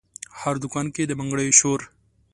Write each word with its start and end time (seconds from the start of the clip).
هر 0.39 0.55
دکان 0.63 0.87
کې 0.95 1.03
د 1.07 1.11
بنګړیو 1.19 1.57
شور، 1.59 1.79